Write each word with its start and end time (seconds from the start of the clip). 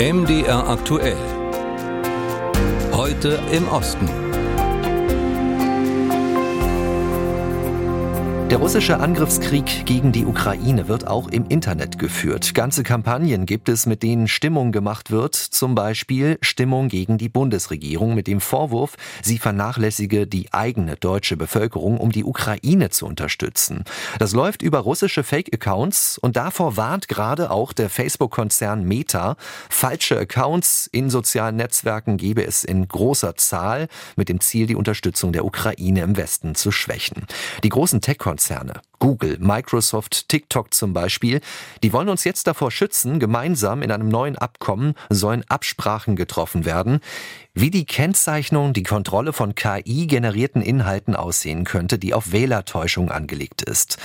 MDR 0.00 0.64
aktuell. 0.68 1.16
Heute 2.92 3.40
im 3.50 3.68
Osten. 3.68 4.27
Der 8.50 8.56
russische 8.56 8.98
Angriffskrieg 8.98 9.84
gegen 9.84 10.10
die 10.10 10.24
Ukraine 10.24 10.88
wird 10.88 11.06
auch 11.06 11.28
im 11.28 11.48
Internet 11.48 11.98
geführt. 11.98 12.54
Ganze 12.54 12.82
Kampagnen 12.82 13.44
gibt 13.44 13.68
es, 13.68 13.84
mit 13.84 14.02
denen 14.02 14.26
Stimmung 14.26 14.72
gemacht 14.72 15.10
wird, 15.10 15.34
zum 15.34 15.74
Beispiel 15.74 16.38
Stimmung 16.40 16.88
gegen 16.88 17.18
die 17.18 17.28
Bundesregierung 17.28 18.14
mit 18.14 18.26
dem 18.26 18.40
Vorwurf, 18.40 18.94
sie 19.22 19.36
vernachlässige 19.36 20.26
die 20.26 20.50
eigene 20.50 20.96
deutsche 20.96 21.36
Bevölkerung, 21.36 21.98
um 21.98 22.10
die 22.10 22.24
Ukraine 22.24 22.88
zu 22.88 23.04
unterstützen. 23.04 23.84
Das 24.18 24.32
läuft 24.32 24.62
über 24.62 24.78
russische 24.78 25.24
Fake-Accounts 25.24 26.16
und 26.16 26.36
davor 26.36 26.78
warnt 26.78 27.06
gerade 27.06 27.50
auch 27.50 27.74
der 27.74 27.90
Facebook-Konzern 27.90 28.82
Meta. 28.82 29.36
Falsche 29.68 30.18
Accounts 30.18 30.88
in 30.90 31.10
sozialen 31.10 31.56
Netzwerken 31.56 32.16
gebe 32.16 32.46
es 32.46 32.64
in 32.64 32.88
großer 32.88 33.36
Zahl 33.36 33.88
mit 34.16 34.30
dem 34.30 34.40
Ziel, 34.40 34.66
die 34.66 34.74
Unterstützung 34.74 35.34
der 35.34 35.44
Ukraine 35.44 36.00
im 36.00 36.16
Westen 36.16 36.54
zu 36.54 36.72
schwächen. 36.72 37.26
Die 37.62 37.68
großen 37.68 38.00
tech 38.00 38.16
Konzerne, 38.38 38.82
Google, 39.00 39.36
Microsoft, 39.40 40.28
TikTok 40.28 40.72
zum 40.72 40.92
Beispiel, 40.92 41.40
die 41.82 41.92
wollen 41.92 42.08
uns 42.08 42.22
jetzt 42.22 42.46
davor 42.46 42.70
schützen, 42.70 43.18
gemeinsam 43.18 43.82
in 43.82 43.90
einem 43.90 44.08
neuen 44.08 44.38
Abkommen 44.38 44.94
sollen 45.10 45.42
Absprachen 45.48 46.14
getroffen 46.14 46.64
werden, 46.64 47.00
wie 47.52 47.72
die 47.72 47.84
Kennzeichnung, 47.84 48.74
die 48.74 48.84
Kontrolle 48.84 49.32
von 49.32 49.56
KI-generierten 49.56 50.62
Inhalten 50.62 51.16
aussehen 51.16 51.64
könnte, 51.64 51.98
die 51.98 52.14
auf 52.14 52.30
Wählertäuschung 52.30 53.10
angelegt 53.10 53.62
ist. 53.62 53.98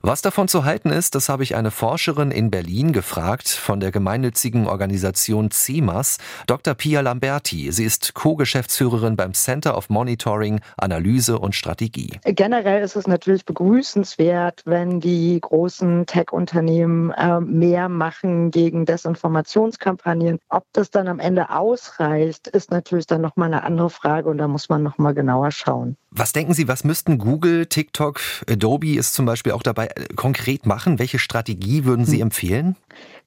Was 0.00 0.22
davon 0.22 0.46
zu 0.46 0.64
halten 0.64 0.90
ist, 0.90 1.16
das 1.16 1.28
habe 1.28 1.42
ich 1.42 1.56
eine 1.56 1.72
Forscherin 1.72 2.30
in 2.30 2.52
Berlin 2.52 2.92
gefragt 2.92 3.48
von 3.48 3.80
der 3.80 3.90
gemeinnützigen 3.90 4.68
Organisation 4.68 5.50
CIMAS, 5.50 6.18
Dr. 6.46 6.74
Pia 6.74 7.00
Lamberti. 7.00 7.72
Sie 7.72 7.84
ist 7.84 8.14
Co-Geschäftsführerin 8.14 9.16
beim 9.16 9.34
Center 9.34 9.76
of 9.76 9.90
Monitoring, 9.90 10.60
Analyse 10.76 11.40
und 11.40 11.56
Strategie. 11.56 12.20
Generell 12.24 12.82
ist 12.82 12.94
es 12.94 13.08
natürlich 13.08 13.44
begrüßenswert, 13.44 14.62
wenn 14.66 15.00
die 15.00 15.40
großen 15.40 16.06
Tech-Unternehmen 16.06 17.10
äh, 17.10 17.40
mehr 17.40 17.88
machen 17.88 18.52
gegen 18.52 18.84
Desinformationskampagnen. 18.84 20.38
Ob 20.48 20.64
das 20.72 20.90
dann 20.90 21.08
am 21.08 21.18
Ende 21.18 21.50
ausreicht, 21.50 22.46
ist 22.46 22.70
natürlich 22.70 23.06
dann 23.06 23.20
nochmal 23.20 23.48
eine 23.48 23.64
andere 23.64 23.90
Frage 23.90 24.28
und 24.28 24.38
da 24.38 24.46
muss 24.46 24.68
man 24.68 24.84
nochmal 24.84 25.14
genauer 25.14 25.50
schauen. 25.50 25.96
Was 26.10 26.32
denken 26.32 26.54
Sie, 26.54 26.68
was 26.68 26.84
müssten 26.84 27.18
Google, 27.18 27.66
TikTok, 27.66 28.20
Adobe 28.48 28.96
ist 28.96 29.12
zum 29.12 29.26
Beispiel 29.26 29.52
auch 29.52 29.62
dabei 29.62 29.87
konkret 30.16 30.66
machen? 30.66 30.98
Welche 30.98 31.18
Strategie 31.18 31.84
würden 31.84 32.04
Sie 32.04 32.16
hm. 32.16 32.22
empfehlen? 32.22 32.76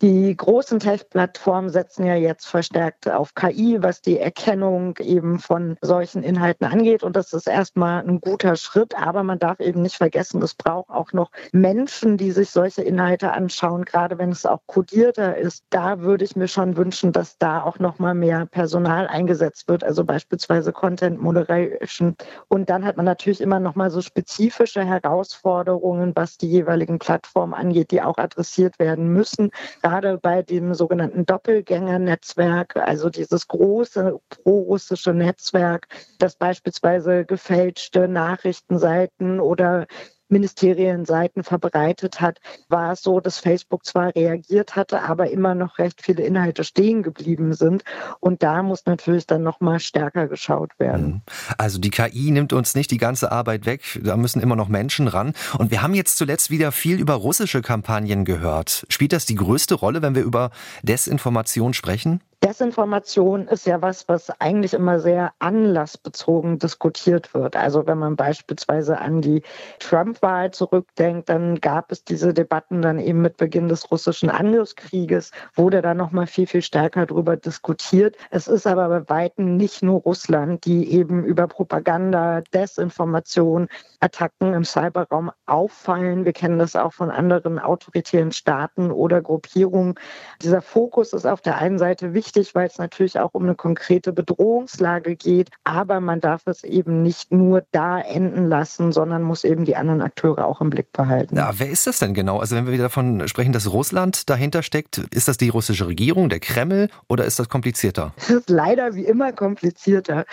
Die 0.01 0.35
großen 0.35 0.79
Tech-Plattformen 0.79 1.69
setzen 1.69 2.07
ja 2.07 2.15
jetzt 2.15 2.47
verstärkt 2.47 3.07
auf 3.07 3.35
KI, 3.35 3.77
was 3.81 4.01
die 4.01 4.17
Erkennung 4.17 4.97
eben 4.97 5.37
von 5.37 5.77
solchen 5.81 6.23
Inhalten 6.23 6.65
angeht. 6.65 7.03
Und 7.03 7.15
das 7.15 7.33
ist 7.33 7.47
erstmal 7.47 8.03
ein 8.03 8.19
guter 8.19 8.55
Schritt. 8.55 8.97
Aber 8.97 9.21
man 9.21 9.37
darf 9.37 9.59
eben 9.59 9.83
nicht 9.83 9.97
vergessen, 9.97 10.41
es 10.41 10.55
braucht 10.55 10.89
auch 10.89 11.13
noch 11.13 11.29
Menschen, 11.51 12.17
die 12.17 12.31
sich 12.31 12.49
solche 12.49 12.81
Inhalte 12.81 13.31
anschauen, 13.31 13.85
gerade 13.85 14.17
wenn 14.17 14.31
es 14.31 14.47
auch 14.47 14.61
kodierter 14.65 15.37
ist. 15.37 15.65
Da 15.69 15.99
würde 15.99 16.25
ich 16.25 16.35
mir 16.35 16.47
schon 16.47 16.77
wünschen, 16.77 17.11
dass 17.11 17.37
da 17.37 17.61
auch 17.61 17.77
noch 17.77 17.99
mal 17.99 18.15
mehr 18.15 18.47
Personal 18.47 19.07
eingesetzt 19.07 19.67
wird, 19.67 19.83
also 19.83 20.03
beispielsweise 20.03 20.71
Content 20.73 21.21
Moderation. 21.21 22.15
Und 22.47 22.71
dann 22.71 22.85
hat 22.85 22.97
man 22.97 23.05
natürlich 23.05 23.39
immer 23.39 23.59
noch 23.59 23.75
mal 23.75 23.91
so 23.91 24.01
spezifische 24.01 24.83
Herausforderungen, 24.83 26.13
was 26.15 26.37
die 26.37 26.50
jeweiligen 26.51 26.99
Plattformen 26.99 27.53
angeht, 27.53 27.91
die 27.91 28.01
auch 28.01 28.17
adressiert 28.17 28.77
werden 28.79 29.11
müssen. 29.13 29.51
Gerade 29.81 30.17
bei 30.17 30.43
dem 30.43 30.73
sogenannten 30.73 31.25
Doppelgängernetzwerk, 31.25 32.75
also 32.77 33.09
dieses 33.09 33.47
große 33.47 34.19
pro-russische 34.29 35.13
Netzwerk, 35.13 35.87
das 36.19 36.35
beispielsweise 36.35 37.25
gefälschte 37.25 38.07
Nachrichtenseiten 38.07 39.39
oder 39.39 39.87
Ministerienseiten 40.31 41.43
verbreitet 41.43 42.21
hat, 42.21 42.39
war 42.69 42.93
es 42.93 43.01
so, 43.01 43.19
dass 43.19 43.39
Facebook 43.39 43.85
zwar 43.85 44.15
reagiert 44.15 44.75
hatte, 44.75 45.01
aber 45.03 45.29
immer 45.29 45.55
noch 45.55 45.77
recht 45.77 46.01
viele 46.01 46.23
Inhalte 46.23 46.63
stehen 46.63 47.03
geblieben 47.03 47.53
sind. 47.53 47.83
Und 48.19 48.43
da 48.43 48.63
muss 48.63 48.85
natürlich 48.85 49.27
dann 49.27 49.43
noch 49.43 49.59
mal 49.59 49.79
stärker 49.79 50.27
geschaut 50.27 50.71
werden. 50.79 51.05
Mhm. 51.05 51.21
Also 51.57 51.79
die 51.79 51.89
KI 51.89 52.31
nimmt 52.31 52.53
uns 52.53 52.75
nicht 52.75 52.91
die 52.91 52.97
ganze 52.97 53.31
Arbeit 53.31 53.65
weg. 53.65 53.99
Da 54.03 54.17
müssen 54.17 54.41
immer 54.41 54.55
noch 54.55 54.69
Menschen 54.69 55.07
ran. 55.07 55.33
Und 55.57 55.71
wir 55.71 55.81
haben 55.81 55.93
jetzt 55.93 56.17
zuletzt 56.17 56.49
wieder 56.49 56.71
viel 56.71 56.99
über 56.99 57.13
russische 57.15 57.61
Kampagnen 57.61 58.25
gehört. 58.25 58.85
Spielt 58.89 59.13
das 59.13 59.25
die 59.25 59.35
größte 59.35 59.75
Rolle, 59.75 60.01
wenn 60.01 60.15
wir 60.15 60.23
über 60.23 60.51
Desinformation 60.83 61.73
sprechen? 61.73 62.21
Desinformation 62.43 63.47
ist 63.47 63.67
ja 63.67 63.83
was, 63.83 64.09
was 64.09 64.31
eigentlich 64.41 64.73
immer 64.73 64.99
sehr 64.99 65.31
anlassbezogen 65.37 66.57
diskutiert 66.57 67.35
wird. 67.35 67.55
Also 67.55 67.85
wenn 67.85 67.99
man 67.99 68.15
beispielsweise 68.15 68.97
an 68.97 69.21
die 69.21 69.43
Trump-Wahl 69.77 70.49
zurückdenkt, 70.49 71.29
dann 71.29 71.61
gab 71.61 71.91
es 71.91 72.03
diese 72.03 72.33
Debatten 72.33 72.81
dann 72.81 72.97
eben 72.97 73.21
mit 73.21 73.37
Beginn 73.37 73.67
des 73.67 73.91
russischen 73.91 74.31
Angriffskrieges, 74.31 75.29
wurde 75.53 75.83
da 75.83 75.93
nochmal 75.93 76.25
viel, 76.25 76.47
viel 76.47 76.63
stärker 76.63 77.05
darüber 77.05 77.37
diskutiert. 77.37 78.15
Es 78.31 78.47
ist 78.47 78.65
aber 78.65 78.89
bei 78.89 79.09
Weitem 79.09 79.55
nicht 79.55 79.83
nur 79.83 80.01
Russland, 80.01 80.65
die 80.65 80.91
eben 80.93 81.23
über 81.23 81.45
Propaganda, 81.47 82.41
Desinformation, 82.55 83.67
Attacken 83.99 84.55
im 84.55 84.63
Cyberraum 84.63 85.31
auffallen. 85.45 86.25
Wir 86.25 86.33
kennen 86.33 86.57
das 86.57 86.75
auch 86.75 86.93
von 86.93 87.11
anderen 87.11 87.59
autoritären 87.59 88.31
Staaten 88.31 88.89
oder 88.89 89.21
Gruppierungen. 89.21 89.93
Dieser 90.41 90.63
Fokus 90.63 91.13
ist 91.13 91.27
auf 91.27 91.41
der 91.41 91.59
einen 91.59 91.77
Seite 91.77 92.15
wichtig, 92.15 92.30
wichtig, 92.31 92.55
weil 92.55 92.67
es 92.67 92.77
natürlich 92.77 93.19
auch 93.19 93.31
um 93.33 93.43
eine 93.43 93.55
konkrete 93.55 94.13
Bedrohungslage 94.13 95.15
geht. 95.15 95.49
Aber 95.63 95.99
man 95.99 96.21
darf 96.21 96.47
es 96.47 96.63
eben 96.63 97.01
nicht 97.01 97.31
nur 97.31 97.63
da 97.71 97.99
enden 97.99 98.45
lassen, 98.45 98.91
sondern 98.91 99.21
muss 99.21 99.43
eben 99.43 99.65
die 99.65 99.75
anderen 99.75 100.01
Akteure 100.01 100.45
auch 100.45 100.61
im 100.61 100.69
Blick 100.69 100.91
behalten. 100.93 101.35
Ja, 101.35 101.51
wer 101.57 101.69
ist 101.69 101.87
das 101.87 101.99
denn 101.99 102.13
genau? 102.13 102.39
Also 102.39 102.55
wenn 102.55 102.65
wir 102.65 102.73
wieder 102.73 102.83
davon 102.83 103.27
sprechen, 103.27 103.51
dass 103.51 103.71
Russland 103.71 104.29
dahinter 104.29 104.63
steckt, 104.63 104.99
ist 105.13 105.27
das 105.27 105.37
die 105.37 105.49
russische 105.49 105.87
Regierung, 105.87 106.29
der 106.29 106.39
Kreml 106.39 106.89
oder 107.09 107.25
ist 107.25 107.39
das 107.39 107.49
komplizierter? 107.49 108.13
Es 108.17 108.29
ist 108.29 108.49
leider 108.49 108.95
wie 108.95 109.05
immer 109.05 109.33
komplizierter. 109.33 110.25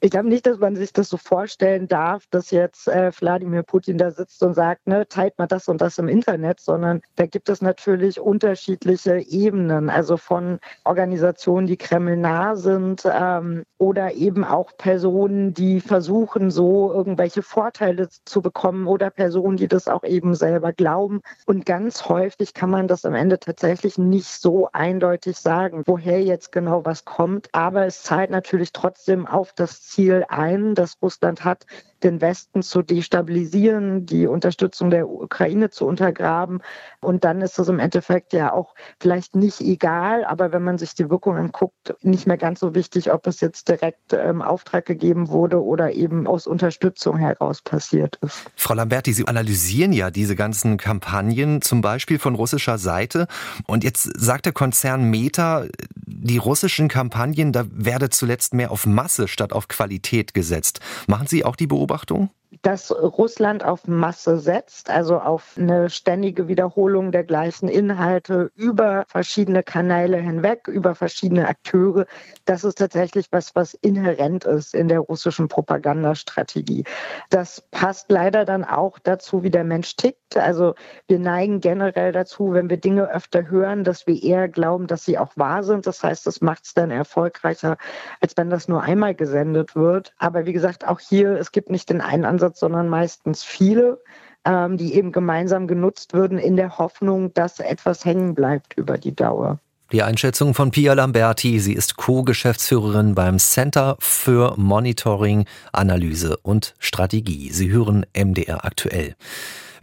Ich 0.00 0.10
glaube 0.10 0.28
nicht, 0.28 0.46
dass 0.46 0.58
man 0.58 0.74
sich 0.76 0.92
das 0.92 1.08
so 1.08 1.16
vorstellen 1.16 1.86
darf, 1.86 2.24
dass 2.30 2.50
jetzt 2.50 2.88
äh, 2.88 3.10
Wladimir 3.18 3.62
Putin 3.62 3.98
da 3.98 4.10
sitzt 4.10 4.42
und 4.42 4.54
sagt, 4.54 4.86
ne, 4.86 5.06
teilt 5.06 5.38
mal 5.38 5.46
das 5.46 5.68
und 5.68 5.80
das 5.80 5.98
im 5.98 6.08
Internet, 6.08 6.60
sondern 6.60 7.02
da 7.16 7.26
gibt 7.26 7.48
es 7.48 7.60
natürlich 7.60 8.18
unterschiedliche 8.18 9.18
Ebenen, 9.18 9.90
also 9.90 10.16
von 10.16 10.58
Organisationen, 10.84 11.41
Organisationen, 11.42 11.66
die 11.66 11.76
Kreml 11.76 12.16
nah 12.16 12.54
sind 12.54 13.02
ähm, 13.04 13.64
oder 13.78 14.14
eben 14.14 14.44
auch 14.44 14.76
Personen, 14.76 15.54
die 15.54 15.80
versuchen, 15.80 16.50
so 16.50 16.92
irgendwelche 16.92 17.42
Vorteile 17.42 18.08
zu 18.24 18.42
bekommen 18.42 18.86
oder 18.86 19.10
Personen, 19.10 19.56
die 19.56 19.66
das 19.66 19.88
auch 19.88 20.04
eben 20.04 20.34
selber 20.34 20.72
glauben. 20.72 21.20
Und 21.46 21.66
ganz 21.66 22.08
häufig 22.08 22.54
kann 22.54 22.70
man 22.70 22.86
das 22.86 23.04
am 23.04 23.14
Ende 23.14 23.40
tatsächlich 23.40 23.98
nicht 23.98 24.28
so 24.28 24.68
eindeutig 24.72 25.36
sagen, 25.36 25.82
woher 25.86 26.22
jetzt 26.22 26.52
genau 26.52 26.84
was 26.84 27.04
kommt. 27.04 27.48
Aber 27.52 27.86
es 27.86 28.02
zahlt 28.02 28.30
natürlich 28.30 28.72
trotzdem 28.72 29.26
auf 29.26 29.52
das 29.52 29.82
Ziel 29.82 30.24
ein, 30.28 30.74
das 30.74 30.96
Russland 31.02 31.44
hat, 31.44 31.66
den 32.02 32.20
Westen 32.20 32.62
zu 32.62 32.82
destabilisieren, 32.82 34.06
die 34.06 34.26
Unterstützung 34.26 34.90
der 34.90 35.08
Ukraine 35.08 35.70
zu 35.70 35.86
untergraben. 35.86 36.60
Und 37.00 37.24
dann 37.24 37.40
ist 37.40 37.58
es 37.58 37.68
im 37.68 37.78
Endeffekt 37.78 38.32
ja 38.32 38.52
auch 38.52 38.74
vielleicht 39.00 39.36
nicht 39.36 39.60
egal, 39.60 40.24
aber 40.24 40.52
wenn 40.52 40.62
man 40.62 40.78
sich 40.78 40.94
die 40.94 41.10
Wirkung 41.10 41.31
anguckt, 41.36 41.94
nicht 42.02 42.26
mehr 42.26 42.36
ganz 42.36 42.60
so 42.60 42.74
wichtig, 42.74 43.12
ob 43.12 43.26
es 43.26 43.40
jetzt 43.40 43.68
direkt 43.68 44.12
ähm, 44.12 44.42
Auftrag 44.42 44.86
gegeben 44.86 45.28
wurde 45.28 45.62
oder 45.62 45.92
eben 45.92 46.26
aus 46.26 46.46
Unterstützung 46.46 47.16
heraus 47.16 47.62
passiert 47.62 48.18
ist. 48.22 48.50
Frau 48.56 48.74
Lamberti, 48.74 49.12
Sie 49.12 49.26
analysieren 49.26 49.92
ja 49.92 50.10
diese 50.10 50.36
ganzen 50.36 50.76
Kampagnen, 50.76 51.62
zum 51.62 51.80
Beispiel 51.80 52.18
von 52.18 52.34
russischer 52.34 52.78
Seite. 52.78 53.26
Und 53.66 53.84
jetzt 53.84 54.08
sagt 54.18 54.46
der 54.46 54.52
Konzern 54.52 55.10
Meta, 55.10 55.66
die 55.96 56.38
russischen 56.38 56.88
Kampagnen, 56.88 57.52
da 57.52 57.64
werde 57.70 58.10
zuletzt 58.10 58.54
mehr 58.54 58.70
auf 58.70 58.86
Masse 58.86 59.28
statt 59.28 59.52
auf 59.52 59.68
Qualität 59.68 60.34
gesetzt. 60.34 60.80
Machen 61.06 61.26
Sie 61.26 61.44
auch 61.44 61.56
die 61.56 61.66
Beobachtung? 61.66 62.30
Dass 62.62 62.92
Russland 62.92 63.64
auf 63.64 63.88
Masse 63.88 64.38
setzt, 64.38 64.88
also 64.88 65.18
auf 65.18 65.56
eine 65.58 65.90
ständige 65.90 66.46
Wiederholung 66.46 67.10
der 67.10 67.24
gleichen 67.24 67.68
Inhalte 67.68 68.50
über 68.54 69.04
verschiedene 69.08 69.64
Kanäle 69.64 70.18
hinweg, 70.18 70.68
über 70.68 70.94
verschiedene 70.94 71.48
Akteure, 71.48 72.06
das 72.44 72.62
ist 72.62 72.78
tatsächlich 72.78 73.26
was, 73.32 73.54
was 73.56 73.74
inhärent 73.74 74.44
ist 74.44 74.74
in 74.74 74.86
der 74.86 75.00
russischen 75.00 75.48
Propagandastrategie. 75.48 76.84
Das 77.30 77.60
passt 77.72 78.10
leider 78.10 78.44
dann 78.44 78.64
auch 78.64 78.98
dazu, 79.00 79.42
wie 79.42 79.50
der 79.50 79.64
Mensch 79.64 79.96
tickt. 79.96 80.36
Also 80.36 80.74
wir 81.08 81.18
neigen 81.18 81.60
generell 81.60 82.12
dazu, 82.12 82.52
wenn 82.52 82.70
wir 82.70 82.76
Dinge 82.76 83.10
öfter 83.10 83.50
hören, 83.50 83.82
dass 83.82 84.06
wir 84.06 84.22
eher 84.22 84.48
glauben, 84.48 84.86
dass 84.86 85.04
sie 85.04 85.18
auch 85.18 85.36
wahr 85.36 85.64
sind. 85.64 85.86
Das 85.86 86.02
heißt, 86.02 86.26
das 86.26 86.40
macht 86.40 86.64
es 86.64 86.74
dann 86.74 86.90
erfolgreicher, 86.92 87.76
als 88.20 88.36
wenn 88.36 88.50
das 88.50 88.68
nur 88.68 88.82
einmal 88.82 89.14
gesendet 89.14 89.74
wird. 89.74 90.12
Aber 90.18 90.46
wie 90.46 90.52
gesagt, 90.52 90.86
auch 90.86 91.00
hier, 91.00 91.36
es 91.36 91.50
gibt 91.50 91.70
nicht 91.70 91.90
den 91.90 92.00
einen 92.00 92.24
Ansatz, 92.24 92.51
Ansatz, 92.52 92.60
sondern 92.60 92.88
meistens 92.88 93.42
viele, 93.42 94.00
ähm, 94.44 94.76
die 94.76 94.94
eben 94.94 95.12
gemeinsam 95.12 95.66
genutzt 95.66 96.12
würden 96.12 96.38
in 96.38 96.56
der 96.56 96.78
Hoffnung, 96.78 97.32
dass 97.34 97.60
etwas 97.60 98.04
hängen 98.04 98.34
bleibt 98.34 98.74
über 98.76 98.98
die 98.98 99.14
Dauer. 99.14 99.58
Die 99.92 100.02
Einschätzung 100.02 100.54
von 100.54 100.70
Pia 100.70 100.94
Lamberti. 100.94 101.60
Sie 101.60 101.74
ist 101.74 101.96
Co-Geschäftsführerin 101.96 103.14
beim 103.14 103.38
Center 103.38 103.96
für 103.98 104.54
Monitoring, 104.56 105.44
Analyse 105.72 106.38
und 106.42 106.74
Strategie. 106.78 107.50
Sie 107.50 107.70
hören 107.70 108.06
MDR 108.16 108.64
aktuell. 108.64 109.14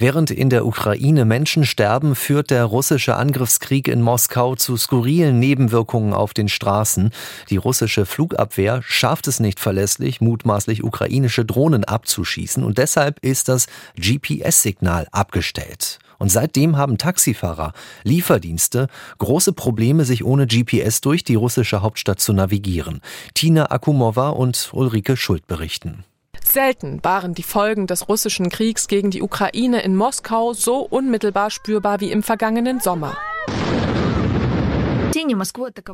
Während 0.01 0.31
in 0.31 0.49
der 0.49 0.65
Ukraine 0.65 1.25
Menschen 1.25 1.65
sterben, 1.65 2.15
führt 2.15 2.51
der 2.51 2.63
russische 2.63 3.17
Angriffskrieg 3.17 3.89
in 3.89 4.01
Moskau 4.01 4.55
zu 4.55 4.77
skurrilen 4.77 5.39
Nebenwirkungen 5.39 6.13
auf 6.13 6.33
den 6.33 6.47
Straßen. 6.47 7.11
Die 7.49 7.57
russische 7.57 8.05
Flugabwehr 8.05 8.81
schafft 8.81 9.27
es 9.27 9.41
nicht 9.41 9.59
verlässlich, 9.59 10.21
mutmaßlich 10.21 10.85
ukrainische 10.85 11.43
Drohnen 11.43 11.83
abzuschießen 11.83 12.63
und 12.63 12.77
deshalb 12.77 13.19
ist 13.25 13.49
das 13.49 13.67
GPS-Signal 13.97 15.05
abgestellt. 15.11 15.99
Und 16.17 16.31
seitdem 16.31 16.77
haben 16.77 16.97
Taxifahrer, 16.97 17.73
Lieferdienste 18.03 18.87
große 19.17 19.51
Probleme, 19.51 20.05
sich 20.05 20.23
ohne 20.23 20.47
GPS 20.47 21.01
durch 21.01 21.25
die 21.25 21.35
russische 21.35 21.81
Hauptstadt 21.81 22.21
zu 22.21 22.31
navigieren. 22.31 23.01
Tina 23.33 23.69
Akumova 23.69 24.29
und 24.29 24.69
Ulrike 24.71 25.17
Schuld 25.17 25.45
berichten. 25.45 26.05
Selten 26.49 26.99
waren 27.03 27.35
die 27.35 27.43
Folgen 27.43 27.85
des 27.85 28.09
russischen 28.09 28.49
Kriegs 28.49 28.87
gegen 28.87 29.11
die 29.11 29.21
Ukraine 29.21 29.81
in 29.81 29.95
Moskau 29.95 30.53
so 30.53 30.79
unmittelbar 30.79 31.51
spürbar 31.51 31.99
wie 31.99 32.11
im 32.11 32.23
vergangenen 32.23 32.79
Sommer. 32.79 33.15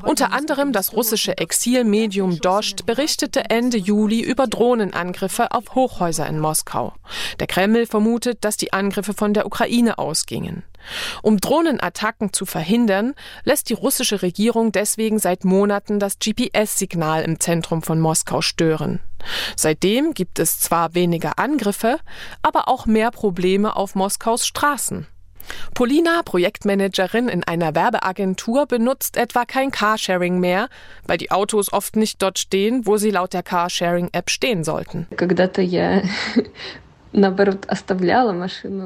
Unter 0.04 0.31
anderem 0.31 0.72
das 0.72 0.94
russische 0.94 1.38
Exilmedium 1.38 2.39
Dost 2.39 2.86
berichtete 2.86 3.50
Ende 3.50 3.77
Juli 3.77 4.22
über 4.22 4.48
Drohnenangriffe 4.48 5.51
auf 5.51 5.75
Hochhäuser 5.75 6.27
in 6.27 6.39
Moskau. 6.39 6.94
Der 7.39 7.48
Kreml 7.48 7.86
vermutet, 7.86 8.44
dass 8.44 8.57
die 8.57 8.74
Angriffe 8.74 9.13
von 9.13 9.33
der 9.33 9.45
Ukraine 9.45 9.98
ausgingen. 9.98 10.63
Um 11.22 11.38
Drohnenattacken 11.39 12.33
zu 12.33 12.45
verhindern, 12.45 13.16
lässt 13.44 13.69
die 13.69 13.74
russische 13.74 14.22
Regierung 14.22 14.72
deswegen 14.72 15.19
seit 15.19 15.44
Monaten 15.44 16.00
das 16.00 16.19
GPS-Signal 16.19 17.24
im 17.24 17.39
Zentrum 17.39 17.81
von 17.81 18.00
Moskau 18.00 18.42
stören. 18.42 19.00
Seitdem 19.56 20.13
gibt 20.13 20.39
es 20.39 20.60
zwar 20.60 20.94
weniger 20.94 21.39
Angriffe, 21.39 22.00
aber 22.42 22.68
auch 22.68 22.86
mehr 22.86 23.12
Probleme 23.12 23.75
auf 23.75 23.95
Moskaus 23.95 24.45
Straßen. 24.45 25.07
Polina, 25.74 26.22
Projektmanagerin 26.24 27.28
in 27.28 27.44
einer 27.44 27.76
Werbeagentur, 27.76 28.66
benutzt 28.66 29.18
etwa 29.18 29.46
kein 29.46 29.72
Carsharing 29.72 30.40
mehr, 30.40 30.70
weil 31.06 31.18
die 31.18 31.32
Autos 31.32 31.72
oft 31.72 31.96
nicht 31.96 32.22
dort 32.22 32.40
stehen, 32.40 32.86
wo 32.86 32.98
sie 32.98 33.12
laut 33.12 33.34
der 33.34 33.44
Carsharing-App 33.44 34.30
stehen 34.30 34.64
sollten. 34.64 35.08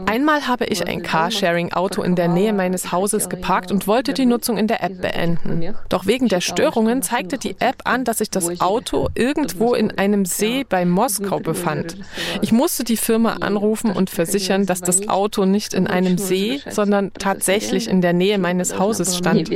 Einmal 0.06 0.48
habe 0.48 0.66
ich 0.66 0.88
ein 0.88 1.02
Carsharing-Auto 1.02 2.04
in 2.04 2.16
der 2.16 2.28
Nähe 2.28 2.54
meines 2.54 2.92
Hauses 2.92 3.30
geparkt 3.30 3.72
und 3.72 3.88
wollte 3.88 4.14
die 4.14 4.26
Nutzung 4.26 4.58
in 4.58 4.68
der 4.68 4.84
App 4.84 5.02
beenden. 5.02 5.76
Doch 5.90 6.06
wegen 6.06 6.28
der 6.28 6.42
Störungen 6.42 7.02
zeigte 7.02 7.38
die 7.38 7.56
App 7.60 7.81
an, 7.86 8.04
dass 8.04 8.20
sich 8.20 8.30
das 8.30 8.62
Auto 8.62 9.08
irgendwo 9.16 9.74
in 9.74 9.98
einem 9.98 10.26
See 10.26 10.64
bei 10.64 10.86
Moskau 10.86 11.40
befand. 11.40 11.98
Ich 12.42 12.52
musste 12.52 12.84
die 12.84 12.98
Firma 12.98 13.38
anrufen 13.42 13.92
und 13.92 14.10
versichern, 14.10 14.66
dass 14.66 14.82
das 14.82 15.08
Auto 15.10 15.46
nicht 15.46 15.74
in 15.74 15.88
einem 15.88 16.18
See, 16.18 16.62
sondern 16.70 17.12
tatsächlich 17.14 17.88
in 17.88 18.02
der 18.02 18.14
Nähe 18.14 18.38
meines 18.38 18.78
Hauses 18.78 19.18
stand. 19.18 19.50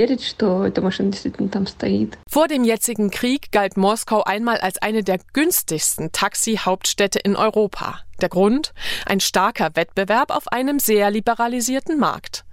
Vor 2.30 2.48
dem 2.48 2.64
jetzigen 2.64 3.12
Krieg 3.12 3.52
galt 3.52 3.78
Moskau 3.78 4.24
einmal 4.24 4.58
als 4.58 4.82
eine 4.82 5.04
der 5.04 5.20
günstigsten 5.34 6.12
Taxi-Hauptstädte 6.12 7.20
in 7.20 7.36
Europa. 7.36 8.00
Der 8.22 8.30
Grund? 8.30 8.74
Ein 9.06 9.20
starker 9.20 9.72
Wettbewerb 9.76 10.32
auf 10.36 10.48
einem 10.48 10.80
sehr 10.80 11.12
liberalisierten 11.12 12.00
Markt. 12.00 12.46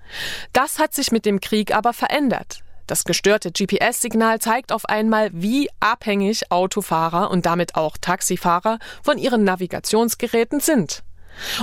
Das 0.53 0.79
hat 0.79 0.95
sich 0.95 1.13
mit 1.13 1.25
dem 1.25 1.41
Krieg 1.41 1.75
aber 1.75 1.93
verändert. 1.93 2.63
Das 2.87 3.05
gestörte 3.05 3.53
GPS-Signal 3.53 4.41
zeigt 4.41 4.73
auf 4.73 4.85
einmal, 4.87 5.31
wie 5.33 5.71
abhängig 5.79 6.51
Autofahrer 6.51 7.31
und 7.31 7.47
damit 7.47 7.77
auch 7.77 7.97
Taxifahrer 7.97 8.81
von 9.03 9.17
ihren 9.17 9.45
Navigationsgeräten 9.45 10.59
sind. 10.59 11.05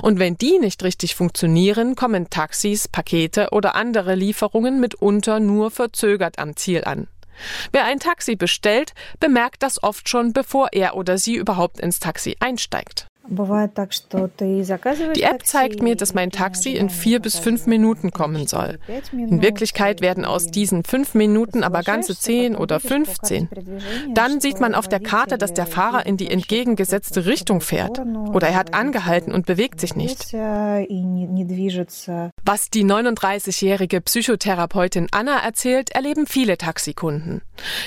Und 0.01 0.19
wenn 0.19 0.37
die 0.37 0.57
nicht 0.59 0.83
richtig 0.83 1.15
funktionieren, 1.15 1.95
kommen 1.95 2.29
Taxis, 2.29 2.87
Pakete 2.87 3.49
oder 3.51 3.75
andere 3.75 4.15
Lieferungen 4.15 4.79
mitunter 4.79 5.41
nur 5.41 5.69
verzögert 5.69 6.39
am 6.39 6.55
Ziel 6.55 6.85
an. 6.85 7.07
Wer 7.71 7.83
ein 7.83 7.99
Taxi 7.99 8.35
bestellt, 8.35 8.93
bemerkt 9.19 9.63
das 9.63 9.83
oft 9.83 10.09
schon, 10.09 10.33
bevor 10.33 10.69
er 10.71 10.95
oder 10.95 11.17
sie 11.17 11.35
überhaupt 11.35 11.79
ins 11.79 11.99
Taxi 11.99 12.37
einsteigt. 12.39 13.05
Die 15.15 15.23
App 15.23 15.45
zeigt 15.45 15.81
mir, 15.81 15.95
dass 15.95 16.13
mein 16.13 16.31
Taxi 16.31 16.71
in 16.71 16.89
vier 16.89 17.19
bis 17.19 17.37
fünf 17.37 17.67
Minuten 17.67 18.11
kommen 18.11 18.47
soll. 18.47 18.79
In 19.11 19.41
Wirklichkeit 19.41 20.01
werden 20.01 20.25
aus 20.25 20.47
diesen 20.47 20.83
fünf 20.83 21.13
Minuten 21.13 21.63
aber 21.63 21.83
ganze 21.83 22.17
zehn 22.17 22.55
oder 22.55 22.79
fünfzehn. 22.79 23.49
Dann 24.13 24.39
sieht 24.39 24.59
man 24.59 24.75
auf 24.75 24.87
der 24.87 24.99
Karte, 24.99 25.37
dass 25.37 25.53
der 25.53 25.65
Fahrer 25.65 26.05
in 26.05 26.17
die 26.17 26.29
entgegengesetzte 26.29 27.25
Richtung 27.25 27.61
fährt. 27.61 27.99
Oder 28.33 28.47
er 28.47 28.55
hat 28.55 28.73
angehalten 28.73 29.33
und 29.33 29.45
bewegt 29.45 29.79
sich 29.81 29.95
nicht. 29.95 30.33
Was 32.45 32.69
die 32.69 32.85
39-jährige 32.85 34.01
Psychotherapeutin 34.01 35.07
Anna 35.11 35.39
erzählt, 35.39 35.89
erleben 35.91 36.27
viele 36.27 36.57
Taxikunden. 36.57 37.41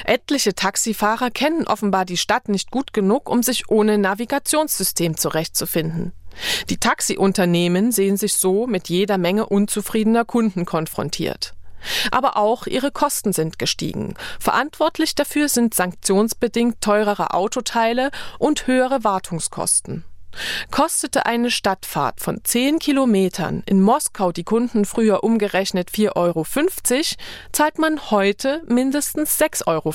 Etliche 0.05 0.55
Taxifahrer 0.55 1.31
kennen 1.31 1.67
offenbar 1.67 2.05
die 2.05 2.17
Stadt 2.17 2.49
nicht 2.49 2.71
gut 2.71 2.93
genug, 2.93 3.29
um 3.31 3.43
sich 3.43 3.71
ohne 3.71 3.99
Navigationssystem 3.99 5.17
zu 5.17 5.30
zurechtzufinden. 5.31 6.13
Die 6.69 6.79
Taxiunternehmen 6.79 7.93
sehen 7.93 8.17
sich 8.17 8.35
so 8.35 8.67
mit 8.67 8.89
jeder 8.89 9.19
Menge 9.19 9.47
unzufriedener 9.47 10.25
Kunden 10.25 10.65
konfrontiert. 10.65 11.55
Aber 12.11 12.37
auch 12.37 12.67
ihre 12.67 12.91
Kosten 12.91 13.33
sind 13.33 13.59
gestiegen. 13.59 14.15
Verantwortlich 14.39 15.15
dafür 15.15 15.49
sind 15.49 15.75
sanktionsbedingt 15.75 16.81
teurere 16.81 17.33
Autoteile 17.33 18.11
und 18.39 18.67
höhere 18.67 19.03
Wartungskosten. 19.03 20.05
Kostete 20.71 21.27
eine 21.27 21.51
Stadtfahrt 21.51 22.21
von 22.21 22.41
10 22.45 22.79
Kilometern 22.79 23.63
in 23.67 23.83
Moskau 23.83 24.31
die 24.31 24.45
Kunden 24.45 24.85
früher 24.85 25.25
umgerechnet 25.25 25.91
4,50 25.91 26.17
Euro, 26.17 26.45
zahlt 27.51 27.79
man 27.79 28.11
heute 28.11 28.63
mindestens 28.69 29.41
6,50 29.41 29.67
Euro. 29.67 29.93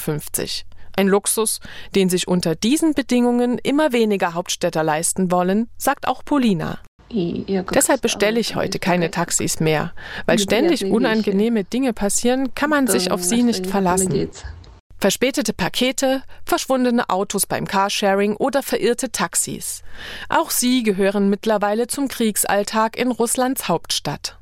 Ein 0.98 1.08
Luxus, 1.08 1.60
den 1.94 2.10
sich 2.10 2.28
unter 2.28 2.56
diesen 2.56 2.94
Bedingungen 2.94 3.58
immer 3.60 3.92
weniger 3.92 4.34
Hauptstädter 4.34 4.84
leisten 4.84 5.32
wollen, 5.32 5.70
sagt 5.78 6.08
auch 6.08 6.24
Polina. 6.24 6.80
Deshalb 7.12 8.02
bestelle 8.02 8.40
ich 8.40 8.56
heute 8.56 8.80
keine 8.80 9.12
Taxis 9.12 9.60
mehr, 9.60 9.94
weil 10.26 10.40
ständig 10.40 10.86
unangenehme 10.86 11.64
Dinge 11.64 11.94
passieren, 11.94 12.56
kann 12.56 12.70
man 12.70 12.88
sich 12.88 13.12
auf 13.12 13.24
sie 13.24 13.44
nicht 13.44 13.68
verlassen. 13.68 14.30
Verspätete 14.98 15.54
Pakete, 15.54 16.24
verschwundene 16.46 17.10
Autos 17.10 17.46
beim 17.46 17.68
Carsharing 17.68 18.36
oder 18.38 18.64
verirrte 18.64 19.12
Taxis. 19.12 19.84
Auch 20.30 20.50
sie 20.50 20.84
gehören 20.84 21.30
mittlerweile 21.30 21.88
zum 21.88 22.08
Kriegsalltag 22.08 22.98
in 22.98 23.12
Russlands 23.12 23.68
Hauptstadt. 23.68 24.38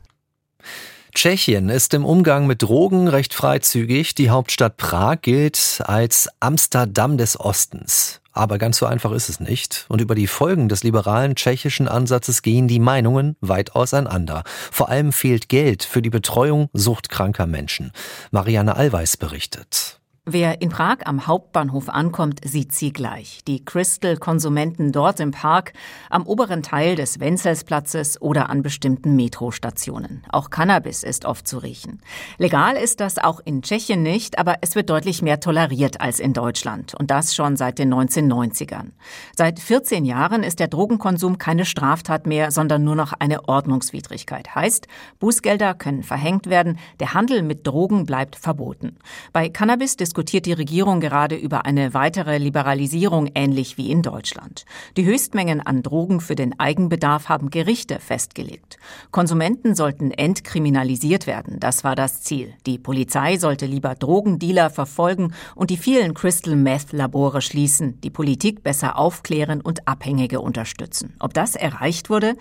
Tschechien 1.15 1.69
ist 1.69 1.93
im 1.93 2.05
Umgang 2.05 2.47
mit 2.47 2.63
Drogen 2.63 3.07
recht 3.07 3.35
freizügig. 3.35 4.15
Die 4.15 4.31
Hauptstadt 4.31 4.77
Prag 4.77 5.21
gilt 5.21 5.81
als 5.85 6.27
Amsterdam 6.39 7.17
des 7.17 7.39
Ostens. 7.39 8.19
Aber 8.31 8.57
ganz 8.57 8.77
so 8.77 8.87
einfach 8.87 9.11
ist 9.11 9.29
es 9.29 9.39
nicht. 9.39 9.85
Und 9.89 10.01
über 10.01 10.15
die 10.15 10.25
Folgen 10.25 10.69
des 10.69 10.83
liberalen 10.83 11.35
tschechischen 11.35 11.87
Ansatzes 11.87 12.41
gehen 12.41 12.67
die 12.67 12.79
Meinungen 12.79 13.35
weit 13.41 13.75
auseinander. 13.75 14.43
Vor 14.71 14.89
allem 14.89 15.13
fehlt 15.13 15.49
Geld 15.49 15.83
für 15.83 16.01
die 16.01 16.09
Betreuung 16.09 16.69
suchtkranker 16.73 17.45
Menschen. 17.45 17.91
Marianne 18.31 18.75
Allweis 18.75 19.15
berichtet. 19.15 19.99
Wer 20.25 20.61
in 20.61 20.69
Prag 20.69 20.99
am 21.03 21.27
Hauptbahnhof 21.27 21.89
ankommt, 21.89 22.39
sieht 22.45 22.71
sie 22.71 22.93
gleich. 22.93 23.41
Die 23.45 23.65
Crystal-Konsumenten 23.65 24.93
dort 24.93 25.19
im 25.19 25.31
Park, 25.31 25.73
am 26.09 26.25
oberen 26.25 26.63
Teil 26.63 26.95
des 26.95 27.19
Wenzelsplatzes 27.19 28.21
oder 28.21 28.49
an 28.49 28.63
bestimmten 28.63 29.17
Metrostationen. 29.17 30.23
Auch 30.31 30.49
Cannabis 30.49 31.03
ist 31.03 31.25
oft 31.25 31.45
zu 31.45 31.57
riechen. 31.57 31.99
Legal 32.37 32.77
ist 32.77 33.01
das 33.01 33.17
auch 33.17 33.41
in 33.43 33.63
Tschechien 33.63 34.01
nicht, 34.01 34.39
aber 34.39 34.59
es 34.61 34.75
wird 34.75 34.89
deutlich 34.89 35.21
mehr 35.21 35.41
toleriert 35.41 35.99
als 35.99 36.21
in 36.21 36.31
Deutschland. 36.31 36.95
Und 36.95 37.11
das 37.11 37.35
schon 37.35 37.57
seit 37.57 37.77
den 37.77 37.93
1990ern. 37.93 38.91
Seit 39.35 39.59
14 39.59 40.05
Jahren 40.05 40.43
ist 40.43 40.61
der 40.61 40.69
Drogenkonsum 40.69 41.37
keine 41.37 41.65
Straftat 41.65 42.27
mehr, 42.27 42.49
sondern 42.51 42.85
nur 42.85 42.95
noch 42.95 43.11
eine 43.11 43.49
Ordnungswidrigkeit. 43.49 44.55
Heißt, 44.55 44.87
Bußgelder 45.19 45.73
können 45.73 46.01
verhängt 46.01 46.49
werden, 46.49 46.79
der 47.01 47.13
Handel 47.13 47.43
mit 47.43 47.67
Drogen 47.67 48.05
bleibt 48.05 48.37
verboten. 48.37 48.95
Bei 49.33 49.49
Cannabis 49.49 49.97
diskutiert 50.13 50.45
die 50.45 50.53
Regierung 50.53 50.99
gerade 50.99 51.35
über 51.35 51.65
eine 51.65 51.95
weitere 51.95 52.37
Liberalisierung 52.37 53.31
ähnlich 53.33 53.77
wie 53.79 53.89
in 53.89 54.03
Deutschland. 54.03 54.63
Die 54.95 55.05
Höchstmengen 55.05 55.59
an 55.59 55.81
Drogen 55.81 56.21
für 56.21 56.35
den 56.35 56.59
Eigenbedarf 56.59 57.29
haben 57.29 57.49
Gerichte 57.49 57.99
festgelegt. 57.99 58.77
Konsumenten 59.09 59.73
sollten 59.73 60.11
entkriminalisiert 60.11 61.25
werden, 61.25 61.59
das 61.59 61.83
war 61.83 61.95
das 61.95 62.21
Ziel. 62.21 62.53
Die 62.67 62.77
Polizei 62.77 63.37
sollte 63.37 63.65
lieber 63.65 63.95
Drogendealer 63.95 64.69
verfolgen 64.69 65.33
und 65.55 65.71
die 65.71 65.77
vielen 65.77 66.13
Crystal 66.13 66.55
Meth 66.55 66.91
Labore 66.91 67.41
schließen, 67.41 67.99
die 68.01 68.11
Politik 68.11 68.61
besser 68.61 68.99
aufklären 68.99 69.61
und 69.61 69.87
Abhängige 69.87 70.41
unterstützen. 70.41 71.15
Ob 71.17 71.33
das 71.33 71.55
erreicht 71.55 72.11
wurde? 72.11 72.35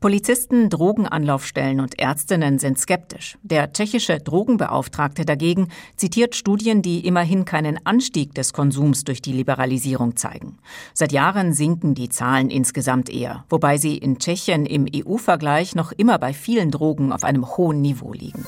Polizisten, 0.00 0.70
Drogenanlaufstellen 0.70 1.78
und 1.78 1.98
Ärztinnen 1.98 2.58
sind 2.58 2.78
skeptisch. 2.78 3.36
Der 3.42 3.70
tschechische 3.70 4.18
Drogenbeauftragte 4.18 5.26
dagegen 5.26 5.68
zitiert 5.96 6.34
Studien, 6.34 6.80
die 6.80 7.06
immerhin 7.06 7.44
keinen 7.44 7.78
Anstieg 7.84 8.34
des 8.34 8.54
Konsums 8.54 9.04
durch 9.04 9.20
die 9.20 9.34
Liberalisierung 9.34 10.16
zeigen. 10.16 10.56
Seit 10.94 11.12
Jahren 11.12 11.52
sinken 11.52 11.94
die 11.94 12.08
Zahlen 12.08 12.48
insgesamt 12.48 13.10
eher, 13.10 13.44
wobei 13.50 13.76
sie 13.76 13.98
in 13.98 14.18
Tschechien 14.18 14.64
im 14.64 14.86
EU-Vergleich 14.90 15.74
noch 15.74 15.92
immer 15.92 16.18
bei 16.18 16.32
vielen 16.32 16.70
Drogen 16.70 17.12
auf 17.12 17.22
einem 17.22 17.58
hohen 17.58 17.82
Niveau 17.82 18.14
liegen. 18.14 18.46